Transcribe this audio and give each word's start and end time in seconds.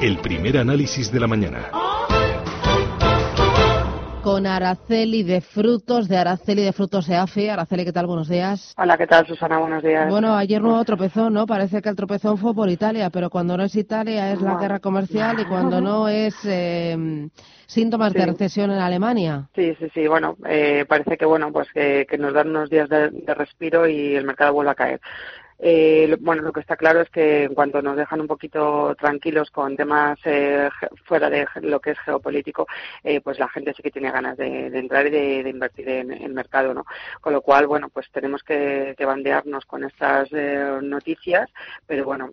el 0.00 0.18
primer 0.18 0.56
análisis 0.58 1.10
de 1.10 1.18
la 1.18 1.26
mañana. 1.26 1.70
Con 4.22 4.46
Araceli 4.46 5.24
de 5.24 5.40
Frutos, 5.40 6.08
de 6.08 6.16
Araceli 6.16 6.62
de 6.62 6.72
Frutos 6.72 7.08
EAFE. 7.08 7.50
Araceli, 7.50 7.84
¿qué 7.84 7.92
tal? 7.92 8.06
Buenos 8.06 8.28
días. 8.28 8.74
Hola, 8.76 8.96
¿qué 8.96 9.06
tal, 9.06 9.26
Susana? 9.26 9.58
Buenos 9.58 9.82
días. 9.82 10.08
Bueno, 10.08 10.36
ayer 10.36 10.62
nuevo 10.62 10.84
tropezón, 10.84 11.32
¿no? 11.32 11.46
Parece 11.46 11.82
que 11.82 11.88
el 11.88 11.96
tropezón 11.96 12.38
fue 12.38 12.54
por 12.54 12.68
Italia, 12.68 13.10
pero 13.10 13.30
cuando 13.30 13.56
no 13.56 13.64
es 13.64 13.74
Italia 13.74 14.32
es 14.32 14.40
la 14.40 14.56
guerra 14.56 14.78
comercial 14.78 15.40
y 15.40 15.46
cuando 15.46 15.80
no 15.80 16.08
es 16.08 16.34
eh, 16.44 17.28
síntomas 17.66 18.12
de 18.12 18.26
recesión 18.26 18.70
en 18.70 18.78
Alemania. 18.78 19.48
Sí, 19.54 19.74
sí, 19.80 19.88
sí. 19.94 20.06
Bueno, 20.06 20.36
eh, 20.46 20.84
parece 20.86 21.16
que, 21.16 21.24
bueno, 21.24 21.50
pues 21.50 21.68
que, 21.72 22.06
nos 22.18 22.34
dan 22.34 22.50
unos 22.50 22.70
días 22.70 22.88
de 22.88 23.34
respiro 23.34 23.88
y 23.88 24.14
el 24.14 24.24
mercado 24.24 24.52
vuelve 24.52 24.70
a 24.70 24.76
caer. 24.76 25.00
Eh, 25.60 26.16
bueno, 26.20 26.42
lo 26.42 26.52
que 26.52 26.60
está 26.60 26.76
claro 26.76 27.00
es 27.00 27.10
que 27.10 27.44
en 27.44 27.54
cuanto 27.54 27.82
nos 27.82 27.96
dejan 27.96 28.20
un 28.20 28.28
poquito 28.28 28.94
tranquilos 28.96 29.50
con 29.50 29.76
temas 29.76 30.18
eh, 30.24 30.68
fuera 31.04 31.28
de 31.28 31.46
lo 31.62 31.80
que 31.80 31.90
es 31.92 31.98
geopolítico, 32.00 32.66
eh, 33.02 33.20
pues 33.20 33.38
la 33.38 33.48
gente 33.48 33.74
sí 33.74 33.82
que 33.82 33.90
tiene 33.90 34.12
ganas 34.12 34.36
de, 34.36 34.66
entrar 34.66 35.06
y 35.06 35.10
de, 35.10 35.50
invertir 35.50 35.88
en 35.88 36.12
el 36.12 36.32
mercado, 36.32 36.74
¿no? 36.74 36.84
Con 37.20 37.32
lo 37.32 37.42
cual, 37.42 37.66
bueno, 37.66 37.88
pues 37.88 38.08
tenemos 38.12 38.42
que, 38.42 38.94
que 38.96 39.04
bandearnos 39.04 39.64
con 39.66 39.84
estas 39.84 40.28
eh, 40.32 40.78
noticias, 40.82 41.50
pero 41.86 42.04
bueno, 42.04 42.30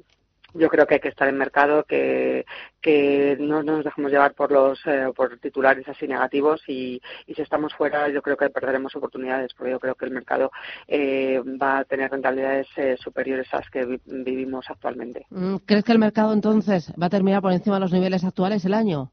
yo 0.58 0.70
creo 0.70 0.88
que 0.88 0.96
hay 0.96 1.00
que 1.00 1.10
estar 1.10 1.28
en 1.28 1.38
mercado, 1.38 1.84
que, 1.84 2.46
que 2.82 3.38
no 3.40 3.64
nos 3.64 3.84
dejemos 3.84 4.12
llevar 4.12 4.34
por 4.34 4.52
los 4.52 4.80
eh, 4.86 5.12
por 5.16 5.38
titulares 5.38 5.88
así 5.88 6.08
negativos 6.08 6.62
y, 6.68 7.02
si 7.28 7.42
estamos 7.42 7.74
fuera 7.74 8.08
yo 8.10 8.22
creo 8.22 8.38
que 8.38 8.50
perderemos 8.50 8.96
oportunidades 8.96 9.54
porque 9.54 9.72
yo 9.72 9.80
creo 9.80 9.96
que 9.96 10.06
el 10.06 10.12
mercado 10.12 10.52
eh, 10.88 11.42
va 11.62 11.80
a 11.80 11.84
tener 11.84 12.10
rentabilidades 12.10 12.68
eh, 12.78 12.96
superiores 12.98 13.54
a 13.54 13.58
las 13.58 13.70
que 13.70 14.00
vivimos 14.06 14.66
actualmente. 14.70 15.26
Mm, 15.30 15.58
¿Crees 15.66 15.84
que 15.84 15.92
el 15.92 16.00
mercado 16.00 16.34
entonces 16.34 16.94
va 17.02 17.08
a 17.08 17.10
terminar 17.10 17.42
por 17.42 17.52
encima 17.52 17.76
de 17.76 17.82
los 17.82 17.92
niveles 17.92 18.24
actuales 18.24 18.64
el 18.66 18.74
año? 18.74 19.12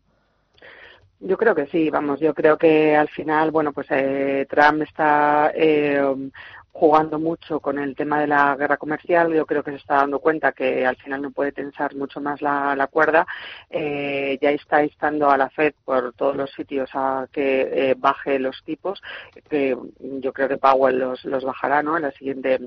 Yo 1.21 1.37
creo 1.37 1.55
que 1.55 1.67
sí, 1.67 1.89
vamos, 1.89 2.19
yo 2.19 2.35
creo 2.35 2.59
que 2.59 2.97
al 2.97 3.09
final, 3.09 3.53
bueno, 3.53 3.73
pues 3.73 3.87
Trump 4.49 4.83
está 4.83 5.53
jugando 6.73 7.19
mucho 7.19 7.61
con 7.61 7.79
el 7.79 7.95
tema 7.95 8.21
de 8.21 8.27
la 8.27 8.57
guerra 8.57 8.79
comercial. 8.79 9.33
Yo 9.33 9.47
creo 9.47 9.63
que 9.63 9.73
se 9.73 9.77
está 9.77 9.97
dando 9.97 10.19
cuenta 10.19 10.53
que 10.53 10.87
al 10.87 10.97
final 10.97 11.23
no 11.23 11.31
puede 11.31 11.53
tensar 11.53 11.95
mucho 11.95 12.21
más 12.21 12.41
la, 12.43 12.89
cuerda. 12.91 13.27
Eh, 13.71 14.39
ya 14.41 14.51
está 14.51 14.83
instando 14.83 15.31
a 15.31 15.37
la 15.37 15.51
Fed 15.51 15.75
por 15.85 16.13
todos 16.15 16.37
los 16.37 16.51
sitios 16.53 16.91
a 16.95 17.29
que 17.31 17.91
eh, 17.91 17.95
baje 17.97 18.39
los 18.39 18.63
tipos, 18.65 19.03
que 19.49 19.77
yo 20.01 20.33
creo 20.33 20.49
que 20.49 20.57
Powell 20.57 20.99
los, 20.99 21.25
los 21.25 21.45
bajará 21.45 21.83
¿no? 21.83 21.97
en 21.97 22.03
la 22.03 22.13
siguiente 22.13 22.59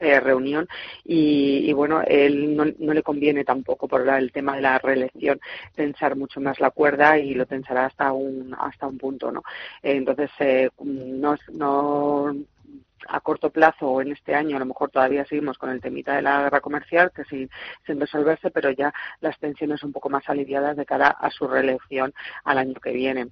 eh, 0.00 0.20
reunión 0.20 0.68
y, 1.04 1.72
bueno, 1.72 2.02
él 2.06 2.56
no, 2.56 2.64
no, 2.78 2.92
le 2.92 3.02
conviene 3.02 3.44
tampoco 3.44 3.86
por 3.86 4.06
el 4.08 4.32
tema 4.32 4.56
de 4.56 4.62
la 4.62 4.78
reelección 4.78 5.40
tensar 5.76 6.16
mucho 6.16 6.40
más 6.40 6.58
la 6.58 6.70
cuerda 6.70 7.16
y 7.18 7.34
lo 7.34 7.46
tensará 7.46 7.86
hasta 7.86 8.12
un 8.12 8.54
hasta 8.58 8.88
un 8.88 8.98
punto, 8.98 9.30
¿no? 9.30 9.42
entonces 9.82 10.30
eh, 10.40 10.68
no, 10.82 11.36
no 11.52 12.34
a 13.08 13.20
corto 13.20 13.50
plazo 13.50 13.88
o 13.88 14.00
en 14.00 14.12
este 14.12 14.34
año 14.34 14.56
a 14.56 14.60
lo 14.60 14.66
mejor 14.66 14.90
todavía 14.90 15.24
seguimos 15.26 15.58
con 15.58 15.70
el 15.70 15.80
temita 15.80 16.14
de 16.14 16.22
la 16.22 16.42
guerra 16.42 16.60
comercial 16.60 17.12
que 17.14 17.24
sí 17.24 17.48
sin 17.86 18.00
resolverse 18.00 18.50
pero 18.50 18.70
ya 18.70 18.92
las 19.20 19.38
tensiones 19.38 19.82
un 19.82 19.92
poco 19.92 20.08
más 20.08 20.28
aliviadas 20.28 20.76
de 20.76 20.86
cara 20.86 21.08
a 21.08 21.30
su 21.30 21.46
reelección 21.46 22.14
al 22.44 22.58
año 22.58 22.74
que 22.74 22.92
viene. 22.92 23.28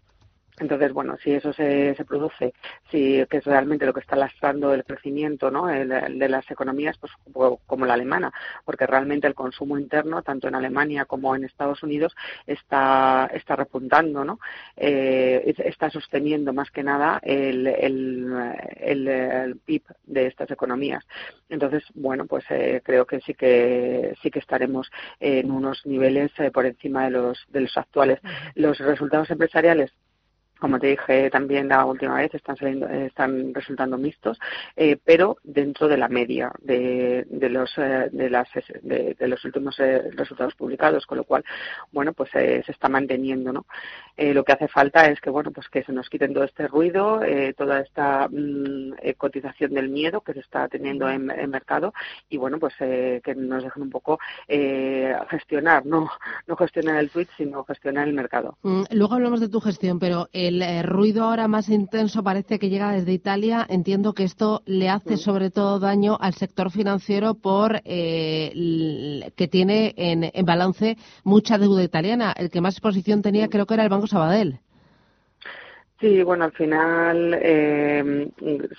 Entonces, 0.62 0.92
bueno, 0.92 1.16
si 1.22 1.32
eso 1.32 1.52
se, 1.52 1.94
se 1.96 2.05
produce, 2.05 2.55
si 2.91 3.24
que 3.28 3.38
es 3.38 3.44
realmente 3.44 3.84
lo 3.84 3.92
que 3.92 4.00
está 4.00 4.14
lastrando 4.14 4.72
el 4.72 4.84
crecimiento 4.84 5.50
¿no? 5.50 5.66
de 5.66 6.28
las 6.28 6.48
economías, 6.50 6.96
pues 6.98 7.12
como 7.66 7.84
la 7.84 7.94
alemana, 7.94 8.32
porque 8.64 8.86
realmente 8.86 9.27
el 9.27 9.34
consumo 9.34 9.77
interno, 9.77 10.22
tanto 10.22 10.46
en 10.46 10.54
Alemania 10.54 11.04
como 11.04 11.34
en 11.34 11.44
Estados 11.44 11.82
Unidos, 11.82 12.14
está, 12.46 13.28
está 13.34 13.56
repuntando, 13.56 14.25
¿no? 14.25 14.38
Eh, 14.76 15.53
está 15.59 15.91
sosteniendo 15.91 16.53
más 16.53 16.70
que 16.70 16.84
nada 16.84 17.20
el, 17.25 17.66
el, 17.66 19.60
PIB 19.64 19.82
de 20.04 20.26
estas 20.26 20.50
economías. 20.50 21.04
Entonces, 21.48 21.82
bueno, 21.94 22.26
pues 22.26 22.44
eh, 22.50 22.81
creo 22.84 23.04
que 23.04 23.20
sí 23.20 23.34
que 23.34 24.14
sí 24.22 24.31
que 24.31 24.38
estaremos 24.38 24.91
en 25.19 25.50
unos 25.50 25.84
niveles 25.87 26.31
eh, 26.38 26.53
por 26.53 26.66
encima 26.66 27.04
de 27.04 27.10
los 27.10 27.44
de 27.48 27.62
los 27.62 27.76
actuales. 27.76 28.20
Los 28.54 28.78
resultados 28.78 29.28
empresariales 29.31 29.92
como 30.62 30.78
te 30.78 30.87
dije 30.87 31.28
también 31.28 31.67
la 31.67 31.84
última 31.84 32.15
vez, 32.15 32.33
están 32.33 32.56
saliendo, 32.56 32.87
están 32.87 33.53
resultando 33.53 33.99
mixtos, 33.99 34.39
eh, 34.77 34.97
pero 35.05 35.39
dentro 35.43 35.89
de 35.89 35.97
la 35.97 36.06
media 36.06 36.53
de, 36.61 37.27
de 37.28 37.49
los 37.49 37.77
eh, 37.78 38.09
de, 38.12 38.31
las, 38.31 38.49
de, 38.83 39.17
los 39.27 39.45
últimos 39.45 39.81
eh, 39.81 40.12
resultados 40.12 40.55
publicados, 40.55 41.05
con 41.05 41.19
lo 41.19 41.25
cual, 41.25 41.45
bueno, 41.91 42.12
pues 42.12 42.31
se 42.31 42.62
está 42.69 42.89
manteniendo, 42.89 43.53
¿no? 43.53 43.67
lo 44.17 44.45
que 44.45 44.53
hace 44.53 44.69
falta 44.69 45.09
es 45.09 45.21
que, 45.21 45.31
bueno, 45.31 45.50
pues 45.50 45.69
que 45.69 45.83
se 45.83 45.93
nos 45.93 46.09
quiten 46.09 46.33
todo 46.33 46.45
este 46.45 46.69
ruido, 46.69 47.23
toda 47.56 47.81
esta 47.81 48.29
mm, 48.31 48.93
cotización 49.17 49.73
del 49.73 49.89
miedo 49.89 50.21
que 50.21 50.34
se 50.34 50.41
está 50.41 50.69
teniendo 50.69 51.09
en, 51.09 51.31
el 51.31 51.49
mercado 51.49 51.93
y, 52.29 52.37
bueno, 52.37 52.59
pues 52.61 52.75
que 52.77 53.34
nos 53.37 53.65
dejen 53.65 53.83
un 53.83 53.91
poco 53.91 54.21
gestionar, 55.29 55.84
no 55.87 56.09
no 56.47 56.56
gestionar 56.56 56.97
el 56.97 57.11
tweet, 57.11 57.29
sino 57.37 57.65
gestionar 57.65 58.06
el 58.06 58.15
mercado. 58.15 58.59
Mm, 58.62 58.83
luego 58.91 59.15
hablamos 59.15 59.41
de 59.41 59.49
tu 59.49 59.61
gestión, 59.61 59.99
pero 59.99 60.29
el 60.33 60.51
eh, 60.60 60.82
ruido 60.82 61.24
ahora 61.24 61.48
más 61.48 61.68
intenso 61.68 62.22
parece 62.22 62.58
que 62.58 62.68
llega 62.68 62.90
desde 62.90 63.12
Italia. 63.12 63.64
Entiendo 63.68 64.12
que 64.12 64.24
esto 64.24 64.62
le 64.66 64.88
hace 64.88 65.16
sobre 65.16 65.50
todo 65.50 65.78
daño 65.78 66.18
al 66.20 66.34
sector 66.34 66.70
financiero 66.70 67.34
por 67.34 67.80
eh, 67.84 69.30
que 69.36 69.48
tiene 69.48 69.94
en, 69.96 70.30
en 70.32 70.44
balance 70.44 70.96
mucha 71.24 71.58
deuda 71.58 71.84
italiana. 71.84 72.34
El 72.36 72.50
que 72.50 72.60
más 72.60 72.74
exposición 72.74 73.22
tenía 73.22 73.48
creo 73.48 73.66
que 73.66 73.74
era 73.74 73.84
el 73.84 73.88
Banco 73.88 74.08
Sabadell. 74.08 74.60
Sí, 76.02 76.20
bueno, 76.24 76.46
al 76.46 76.52
final, 76.52 77.38
eh, 77.40 78.28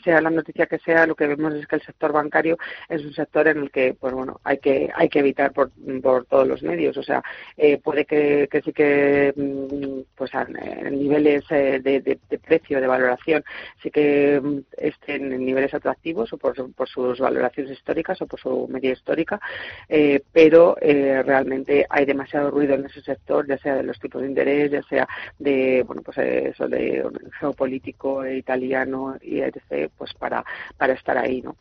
sea 0.04 0.20
la 0.20 0.30
noticia 0.30 0.66
que 0.66 0.78
sea, 0.80 1.08
lo 1.08 1.16
que 1.16 1.26
vemos 1.26 1.54
es 1.54 1.66
que 1.68 1.78
el 1.78 1.82
sector 1.82 2.12
bancario 2.12 2.58
es 2.90 3.02
un 3.06 3.14
sector 3.14 3.48
en 3.48 3.60
el 3.60 3.72
que, 3.72 3.94
pues 3.98 4.14
bueno, 4.14 4.42
hay 4.44 4.58
que 4.58 4.90
hay 4.94 5.08
que 5.08 5.20
evitar 5.20 5.54
por, 5.54 5.72
por 6.02 6.26
todos 6.26 6.46
los 6.46 6.62
medios. 6.64 6.98
O 6.98 7.04
sea, 7.04 7.24
eh, 7.56 7.78
puede 7.78 8.04
que, 8.04 8.50
sí 8.66 8.74
que, 8.74 9.34
mm, 9.38 10.02
pues 10.18 10.32
en 10.34 11.00
niveles 11.00 11.46
eh, 11.52 11.80
de, 11.82 12.02
de, 12.02 12.40
precio, 12.40 12.82
de 12.82 12.88
valoración, 12.88 13.42
sí 13.82 13.90
que 13.90 14.42
mm, 14.44 14.60
estén 14.78 15.32
en 15.32 15.46
niveles 15.46 15.74
atractivos 15.74 16.34
o 16.34 16.38
por, 16.38 16.74
por 16.74 16.90
sus 16.90 17.20
valoraciones 17.22 17.72
históricas 17.72 18.22
o 18.22 18.28
por 18.28 18.42
su 18.42 18.68
media 18.68 18.92
histórica, 18.92 19.40
eh, 19.88 20.22
pero 20.34 20.76
eh, 20.82 21.24
realmente 21.24 21.86
hay 21.90 22.04
demasiado 22.06 22.52
ruido 22.52 22.76
en 22.76 22.86
ese 22.88 23.02
sector, 23.02 23.48
ya 23.48 23.58
sea 23.60 23.76
de 23.76 23.84
los 23.84 23.98
tipos 23.98 24.22
de 24.22 24.28
interés, 24.28 24.72
ya 24.72 24.84
sea 24.84 25.08
de, 25.40 25.84
bueno, 25.88 26.02
pues 26.02 26.18
eso 26.18 26.68
de 26.68 27.13
geopolítico 27.40 28.26
italiano 28.26 29.16
y 29.22 29.40
etc., 29.40 29.92
pues 29.98 30.14
para, 30.14 30.44
para 30.78 30.94
estar 30.94 31.18
ahí, 31.18 31.42
¿no? 31.42 31.56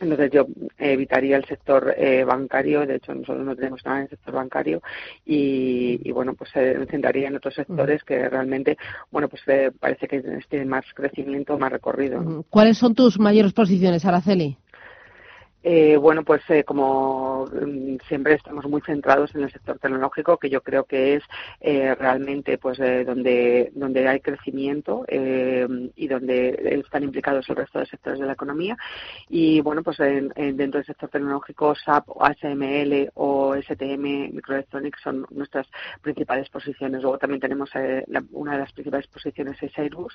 Entonces 0.00 0.30
yo 0.32 0.46
evitaría 0.76 1.36
el 1.36 1.44
sector 1.44 1.94
eh, 1.96 2.24
bancario, 2.24 2.84
de 2.86 2.96
hecho 2.96 3.14
nosotros 3.14 3.46
no 3.46 3.54
tenemos 3.54 3.84
nada 3.84 3.98
en 3.98 4.02
el 4.04 4.10
sector 4.10 4.34
bancario 4.34 4.82
y, 5.24 6.10
bueno, 6.10 6.34
pues 6.34 6.50
se 6.50 6.84
centraría 6.86 7.28
en 7.28 7.36
otros 7.36 7.54
sectores 7.54 8.02
que 8.02 8.28
realmente, 8.28 8.76
bueno, 9.10 9.28
pues 9.28 9.42
eh, 9.46 9.70
parece 9.78 10.08
que 10.08 10.20
tienen 10.48 10.68
más 10.68 10.84
crecimiento, 10.94 11.58
más 11.58 11.70
recorrido. 11.70 12.44
¿Cuáles 12.50 12.78
son 12.78 12.94
tus 12.94 13.18
mayores 13.18 13.52
posiciones, 13.52 14.04
Araceli? 14.04 14.58
Eh, 15.66 15.96
bueno, 15.96 16.24
pues 16.24 16.42
eh, 16.50 16.62
como 16.62 17.46
mm, 17.46 17.96
siempre 18.06 18.34
estamos 18.34 18.66
muy 18.66 18.82
centrados 18.82 19.34
en 19.34 19.44
el 19.44 19.50
sector 19.50 19.78
tecnológico, 19.78 20.36
que 20.36 20.50
yo 20.50 20.62
creo 20.62 20.84
que 20.84 21.14
es 21.14 21.22
eh, 21.62 21.94
realmente 21.94 22.58
pues 22.58 22.76
donde 23.06 23.72
donde 23.74 24.06
hay 24.06 24.20
crecimiento 24.20 25.06
y 25.08 26.06
donde 26.08 26.82
están 26.84 27.04
implicados 27.04 27.48
el 27.48 27.56
resto 27.56 27.78
de 27.78 27.86
sectores 27.86 28.20
de 28.20 28.26
la 28.26 28.34
economía. 28.34 28.76
Y 29.30 29.62
bueno, 29.62 29.82
pues 29.82 29.96
dentro 29.98 30.78
del 30.78 30.84
sector 30.84 31.08
tecnológico, 31.08 31.74
SAP, 31.74 32.08
ASML 32.20 33.10
o 33.14 33.54
STM 33.54 34.34
Microelectronics 34.34 35.00
son 35.02 35.26
nuestras 35.30 35.66
principales 36.02 36.50
posiciones. 36.50 37.00
Luego 37.00 37.16
también 37.18 37.40
tenemos 37.40 37.70
una 38.32 38.52
de 38.52 38.58
las 38.58 38.72
principales 38.72 39.06
posiciones 39.06 39.62
es 39.62 39.78
Airbus 39.78 40.14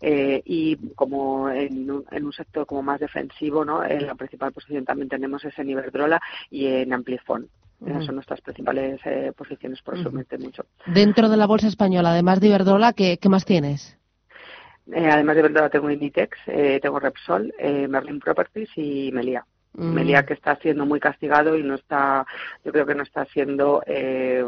y 0.00 0.76
como 0.94 1.50
en 1.50 1.90
un, 1.90 2.04
en 2.12 2.26
un 2.26 2.32
sector 2.32 2.64
como 2.66 2.82
más 2.82 3.00
defensivo, 3.00 3.64
¿no? 3.64 3.82
la 3.82 4.14
principal 4.14 4.52
posición 4.52 4.83
también 4.84 5.08
tenemos 5.08 5.44
ese 5.44 5.62
en 5.62 5.70
Iberdrola 5.70 6.20
y 6.50 6.66
en 6.66 6.92
Amplifon. 6.92 7.48
Esas 7.84 8.06
son 8.06 8.14
nuestras 8.14 8.40
principales 8.40 8.98
eh, 9.04 9.32
posiciones, 9.36 9.82
por 9.82 9.98
eso 9.98 10.10
mucho. 10.10 10.64
Dentro 10.86 11.28
de 11.28 11.36
la 11.36 11.46
bolsa 11.46 11.68
española, 11.68 12.12
además 12.12 12.40
de 12.40 12.48
Iberdrola, 12.48 12.94
¿qué, 12.94 13.18
qué 13.18 13.28
más 13.28 13.44
tienes? 13.44 13.98
Eh, 14.90 15.10
además 15.10 15.34
de 15.34 15.40
Iberdrola 15.40 15.68
tengo 15.68 15.90
Inditex, 15.90 16.38
eh, 16.46 16.78
tengo 16.80 16.98
Repsol, 16.98 17.52
Merlin 17.88 18.20
Properties 18.20 18.70
y 18.76 19.10
Melia. 19.12 19.44
Melia 19.74 20.22
mm. 20.22 20.26
que 20.26 20.34
está 20.34 20.56
siendo 20.56 20.86
muy 20.86 21.00
castigado 21.00 21.56
y 21.56 21.62
no 21.62 21.74
está, 21.74 22.26
yo 22.64 22.72
creo 22.72 22.86
que 22.86 22.94
no 22.94 23.02
está 23.02 23.24
siendo 23.26 23.82
eh, 23.86 24.44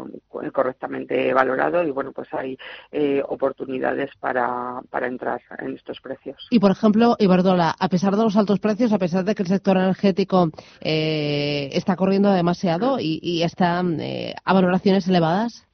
correctamente 0.51 1.33
valorado 1.33 1.83
y 1.83 1.91
bueno, 1.91 2.11
pues 2.11 2.33
hay 2.33 2.57
eh, 2.91 3.21
oportunidades 3.27 4.11
para, 4.19 4.81
para 4.89 5.07
entrar 5.07 5.41
en 5.59 5.75
estos 5.75 5.99
precios. 5.99 6.47
Y 6.49 6.59
por 6.59 6.71
ejemplo, 6.71 7.15
Iberdrola, 7.19 7.75
a 7.77 7.89
pesar 7.89 8.15
de 8.15 8.23
los 8.23 8.37
altos 8.37 8.59
precios, 8.59 8.93
a 8.93 8.99
pesar 8.99 9.25
de 9.25 9.35
que 9.35 9.43
el 9.43 9.49
sector 9.49 9.77
energético 9.77 10.49
eh, 10.81 11.69
está 11.73 11.95
corriendo 11.95 12.31
demasiado 12.31 12.99
y, 12.99 13.19
y 13.21 13.43
está 13.43 13.79
a 13.79 14.53
valoraciones 14.53 15.07
elevadas. 15.07 15.66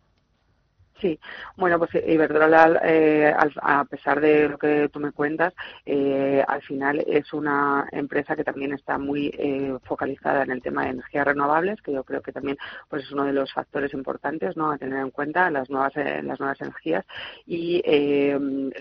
Sí, 1.03 1.19
bueno, 1.57 1.79
pues 1.79 1.91
Iberdrola, 1.95 2.79
eh, 2.85 3.35
a 3.61 3.83
pesar 3.83 4.21
de 4.21 4.47
lo 4.47 4.57
que 4.57 4.87
tú 4.87 5.01
me 5.01 5.11
cuentas, 5.11 5.53
eh, 5.85 6.41
al 6.47 6.61
final 6.61 7.03
es 7.05 7.33
una 7.33 7.89
empresa 7.91 8.37
que 8.37 8.45
también 8.45 8.71
está 8.71 8.97
muy 8.97 9.27
eh, 9.37 9.77
focalizada 9.83 10.43
en 10.43 10.51
el 10.51 10.61
tema 10.61 10.85
de 10.85 10.91
energías 10.91 11.25
renovables, 11.27 11.81
que 11.81 11.91
yo 11.91 12.05
creo 12.05 12.21
que 12.21 12.31
también 12.31 12.57
pues 12.87 13.03
es 13.03 13.11
uno 13.11 13.25
de 13.25 13.33
los 13.33 13.51
factores 13.51 13.93
importantes 13.93 14.55
¿no? 14.55 14.71
a 14.71 14.77
tener 14.77 14.99
en 14.99 15.11
cuenta 15.11 15.51
las 15.51 15.69
nuevas 15.69 15.93
las 15.95 16.39
nuevas 16.39 16.61
energías 16.61 17.03
y 17.45 17.83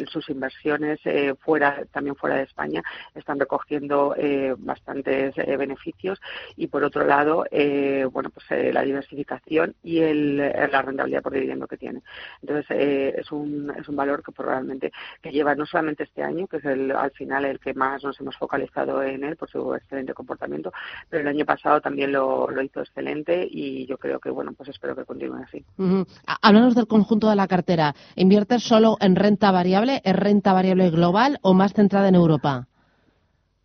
sus 0.07 0.29
inversiones 0.31 1.01
fuera 1.41 1.85
también 1.93 2.15
fuera 2.15 2.37
de 2.37 2.45
España 2.45 2.83
están 3.17 3.41
recogiendo 3.41 4.15
bastantes 4.59 5.35
beneficios 5.35 6.21
y 6.57 6.69
por 6.69 6.85
otro 6.85 7.05
lado 7.05 7.45
bueno 8.13 8.31
pues 8.31 8.73
la 8.73 8.83
diversificación 8.83 9.75
y 9.83 9.99
el, 9.99 10.37
la 10.37 10.83
rentabilidad 10.83 11.23
por 11.23 11.33
dividendo 11.33 11.67
que 11.67 11.77
tiene. 11.77 12.03
Entonces, 12.41 12.67
eh, 12.71 13.15
es, 13.19 13.31
un, 13.33 13.73
es 13.79 13.89
un 13.89 13.97
valor 13.97 14.23
que 14.23 14.33
probablemente 14.33 14.93
que 15.21 15.31
lleva 15.31 15.55
no 15.55 15.67
solamente 15.67 16.05
este 16.05 16.23
año, 16.23 16.47
que 16.47 16.59
es 16.59 16.65
el, 16.65 16.91
al 16.93 17.11
final 17.13 17.45
el 17.45 17.59
que 17.59 17.75
más 17.75 18.03
nos 18.05 18.19
hemos 18.21 18.37
focalizado 18.37 19.03
en 19.03 19.25
él 19.25 19.37
por 19.37 19.51
su 19.51 19.75
excelente 19.75 20.15
comportamiento, 20.15 20.73
pero 21.09 21.23
el 21.23 21.29
año 21.29 21.45
pasado 21.45 21.81
también 21.81 22.13
lo, 22.13 22.51
lo 22.51 22.63
hizo 22.63 22.81
excelente 22.81 23.47
y 23.51 23.87
yo 23.87 23.99
creo 23.99 24.19
que, 24.21 24.31
bueno, 24.31 24.53
pues 24.53 24.69
espero 24.69 24.97
que 24.97 25.05
continúe 25.05 25.43
así. 25.43 25.65
Uh 25.79 26.05
del 26.75 26.87
conjunto 26.87 27.29
de 27.29 27.37
la 27.37 27.49
cartera. 27.49 27.95
¿Inviertes 28.15 28.63
solo 28.63 28.97
en 29.01 29.17
renta 29.17 29.51
variable? 29.51 30.01
¿Es 30.05 30.17
renta 30.17 30.53
variable 30.53 30.91
global 30.91 31.39
o 31.43 31.55
más 31.55 31.73
centrada 31.73 32.09
en 32.09 32.15
Europa? 32.15 32.67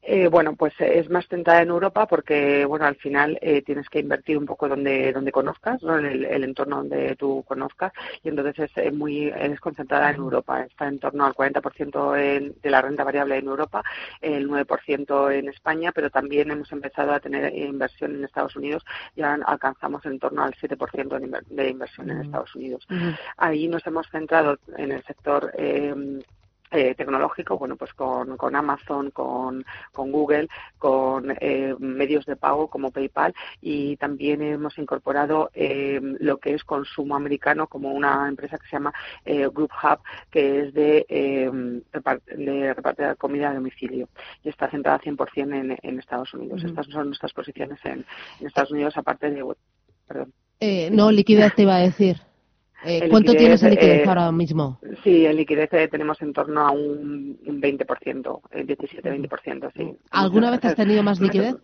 Eh, 0.10 0.30
bueno, 0.30 0.56
pues 0.56 0.74
es 0.80 1.10
más 1.10 1.28
tentada 1.28 1.62
en 1.62 1.68
Europa 1.68 2.08
porque, 2.08 2.64
bueno, 2.64 2.86
al 2.86 2.96
final 2.96 3.38
eh, 3.42 3.62
tienes 3.62 3.90
que 3.90 4.00
invertir 4.00 4.38
un 4.38 4.46
poco 4.46 4.70
donde 4.70 5.12
donde 5.12 5.34
conozcas, 5.34 5.84
¿no? 5.84 6.00
en 6.00 6.06
el, 6.06 6.44
entorno 6.46 6.78
donde 6.78 7.18
tú 7.18 7.44
conozcas 7.46 7.92
y 8.24 8.30
entonces 8.30 8.58
es 8.58 8.78
eh, 8.78 8.92
muy 8.92 9.28
es 9.28 9.60
concentrada 9.60 10.10
en 10.12 10.16
Europa. 10.16 10.62
Está 10.64 10.88
en 10.88 11.00
torno 11.00 11.26
al 11.26 11.34
40% 11.34 12.18
en, 12.18 12.56
de 12.62 12.70
la 12.70 12.82
renta 12.82 13.04
variable 13.04 13.38
en 13.38 13.48
Europa, 13.48 13.84
el 14.22 14.50
9% 14.50 15.34
en 15.34 15.50
España, 15.50 15.92
pero 15.92 16.10
también 16.10 16.52
hemos 16.52 16.72
empezado 16.72 17.12
a 17.12 17.20
tener 17.20 17.54
inversión 17.54 18.16
en 18.16 18.24
Estados 18.24 18.56
Unidos. 18.56 18.86
Ya 19.18 19.34
alcanzamos 19.34 20.06
en 20.06 20.20
torno 20.20 20.42
al 20.42 20.54
7% 20.54 21.44
de 21.50 21.70
inversión 21.70 22.12
en 22.12 22.22
Estados 22.22 22.56
Unidos. 22.56 22.88
Ahí 23.36 23.68
nos 23.68 23.86
hemos 23.86 24.08
centrado 24.10 24.58
en 24.78 24.94
el 24.94 25.04
sector 25.04 25.52
eh, 26.72 26.96
tecnológico, 26.96 27.58
bueno, 27.58 27.78
pues 27.78 27.94
con, 27.94 28.36
con 28.36 28.56
Amazon, 28.56 29.12
con, 29.12 29.66
con, 29.94 30.12
Google, 30.12 30.50
con 30.78 31.34
eh, 31.40 31.74
medios 31.80 32.26
de 32.26 32.36
pago 32.36 32.68
como 32.68 32.92
PayPal 32.92 33.34
y 33.62 33.96
también 33.96 34.42
hemos 34.42 34.78
incorporado 34.78 35.50
eh, 35.54 36.00
lo 36.20 36.38
que 36.40 36.54
es 36.54 36.66
consumo 36.66 37.16
americano 37.16 37.68
como 37.68 37.94
una 37.94 38.28
empresa 38.28 38.58
que 38.58 38.68
se 38.68 38.76
llama 38.76 38.94
Group 39.26 39.72
Hub, 39.82 40.00
que 40.30 40.60
es 40.60 40.74
de, 40.74 41.06
de 42.36 42.74
repartir 42.74 43.16
comida 43.18 43.50
a 43.50 43.54
domicilio 43.54 44.10
y 44.44 44.50
está 44.50 44.70
centrada 44.70 45.00
100% 45.00 45.38
en, 45.38 45.78
en 45.82 46.00
Estados 46.00 46.34
Unidos. 46.34 46.64
Estas 46.66 46.86
son 46.88 47.08
nuestras 47.08 47.32
posiciones 47.32 47.80
en, 47.86 48.06
en 48.40 48.48
Estados 48.48 48.72
Unidos, 48.72 48.98
aparte 48.98 49.32
de. 49.32 49.46
Perdón. 50.06 50.34
no, 50.92 51.12
liquidez 51.12 51.56
te 51.56 51.62
iba 51.62 51.76
a 51.76 51.80
decir. 51.80 52.27
Eh, 52.90 53.10
¿Cuánto 53.10 53.34
tienes 53.34 53.62
en 53.64 53.72
liquidez 53.72 54.06
eh, 54.06 54.08
ahora 54.08 54.32
mismo? 54.32 54.80
Sí, 55.04 55.26
en 55.26 55.36
liquidez 55.36 55.70
eh, 55.74 55.90
tenemos 55.90 56.22
en 56.22 56.32
torno 56.32 56.66
a 56.66 56.72
un, 56.72 57.38
un 57.46 57.62
20%, 57.62 58.42
el 58.52 58.68
17-20%, 58.68 59.72
sí. 59.76 59.98
¿Alguna 60.12 60.52
vez 60.52 60.64
has 60.64 60.76
tenido 60.76 61.04
más 61.04 61.20
liquidez? 61.20 61.56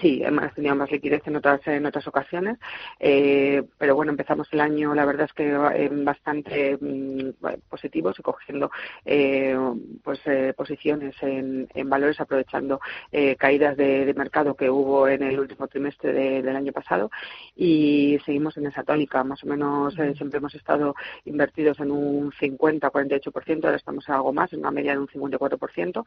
Sí, 0.00 0.20
hemos 0.22 0.52
tenido 0.54 0.74
más 0.74 0.90
liquidez 0.90 1.22
en 1.26 1.36
otras 1.36 1.66
en 1.66 1.86
otras 1.86 2.06
ocasiones, 2.06 2.58
eh, 3.00 3.62
pero 3.78 3.94
bueno, 3.94 4.10
empezamos 4.12 4.46
el 4.52 4.60
año, 4.60 4.94
la 4.94 5.06
verdad 5.06 5.26
es 5.26 5.32
que 5.32 5.48
eh, 5.48 5.90
bastante 5.90 6.76
mm, 6.78 7.30
positivos 7.70 8.18
y 8.18 8.22
cogiendo 8.22 8.70
eh, 9.04 9.56
pues 10.02 10.20
eh, 10.26 10.52
posiciones 10.56 11.14
en, 11.22 11.68
en, 11.74 11.88
valores, 11.88 12.20
aprovechando 12.20 12.80
eh, 13.10 13.36
caídas 13.36 13.76
de, 13.76 14.04
de, 14.04 14.14
mercado 14.14 14.54
que 14.54 14.68
hubo 14.68 15.08
en 15.08 15.22
el 15.22 15.38
último 15.38 15.66
trimestre 15.68 16.12
de, 16.12 16.42
del 16.42 16.56
año 16.56 16.72
pasado. 16.72 17.10
Y 17.54 18.18
seguimos 18.24 18.56
en 18.56 18.66
esa 18.66 18.82
tónica, 18.82 19.24
más 19.24 19.42
o 19.44 19.46
menos 19.46 19.94
siempre 19.94 20.38
hemos 20.38 20.54
estado 20.54 20.94
invertidos 21.24 21.80
en 21.80 21.90
un 21.90 22.32
50-48%, 22.32 23.64
ahora 23.64 23.76
estamos 23.76 24.08
en 24.08 24.14
algo 24.14 24.32
más, 24.32 24.52
en 24.52 24.60
una 24.60 24.70
media 24.70 24.92
de 24.92 24.98
un 24.98 25.08
54% 25.08 26.04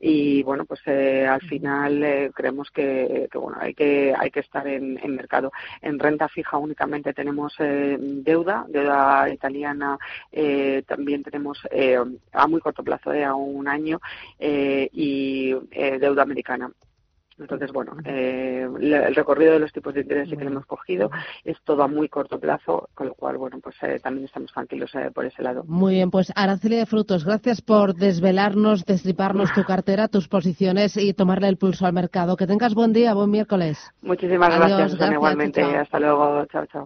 y 0.00 0.42
bueno, 0.42 0.64
pues 0.64 0.80
al 0.86 1.40
final 1.42 2.32
creemos 2.34 2.70
que 2.70 3.28
que 3.32 3.38
bueno 3.38 3.56
hay 3.60 3.74
que 3.74 4.14
hay 4.16 4.30
que 4.30 4.40
estar 4.40 4.66
en, 4.66 4.98
mercado. 5.16 5.50
En 5.80 5.98
renta 5.98 6.28
fija 6.28 6.58
únicamente 6.58 7.12
tenemos 7.14 7.54
eh, 7.58 7.96
deuda 7.98 8.64
deuda 8.68 9.28
italiana 9.30 9.98
eh, 10.30 10.82
también 10.86 11.22
tenemos 11.22 11.58
eh, 11.70 11.98
a 12.32 12.46
muy 12.46 12.60
corto 12.60 12.84
plazo 12.84 13.10
a 13.10 13.34
un 13.34 13.66
año 13.66 14.00
y 14.38 15.54
deuda 15.98 16.22
americana 16.22 16.70
entonces, 17.38 17.72
bueno, 17.72 17.96
eh, 18.04 18.68
el 18.80 19.14
recorrido 19.14 19.52
de 19.52 19.58
los 19.58 19.72
tipos 19.72 19.94
de 19.94 20.00
interés 20.00 20.28
que 20.28 20.36
le 20.36 20.46
hemos 20.46 20.66
cogido 20.66 21.10
es 21.44 21.56
todo 21.64 21.82
a 21.82 21.88
muy 21.88 22.08
corto 22.08 22.38
plazo, 22.38 22.88
con 22.94 23.08
lo 23.08 23.14
cual, 23.14 23.36
bueno, 23.36 23.58
pues 23.60 23.76
eh, 23.82 24.00
también 24.02 24.26
estamos 24.26 24.52
tranquilos 24.52 24.94
eh, 24.94 25.10
por 25.14 25.24
ese 25.24 25.42
lado. 25.42 25.64
Muy 25.66 25.94
bien, 25.94 26.10
pues 26.10 26.32
Araceli 26.34 26.76
de 26.76 26.86
Frutos, 26.86 27.24
gracias 27.24 27.60
por 27.60 27.94
desvelarnos, 27.94 28.84
destriparnos 28.84 29.52
tu 29.52 29.64
cartera, 29.64 30.08
tus 30.08 30.28
posiciones 30.28 30.96
y 30.96 31.14
tomarle 31.14 31.48
el 31.48 31.56
pulso 31.56 31.86
al 31.86 31.92
mercado. 31.92 32.36
Que 32.36 32.46
tengas 32.46 32.74
buen 32.74 32.92
día, 32.92 33.14
buen 33.14 33.30
miércoles. 33.30 33.78
Muchísimas 34.02 34.56
gracias, 34.56 35.12
igualmente. 35.12 35.62
Hasta 35.62 35.98
luego. 35.98 36.46
Chao, 36.46 36.66
chao. 36.66 36.80